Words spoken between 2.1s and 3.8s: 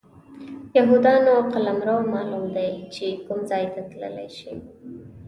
معلوم دی چې کوم ځای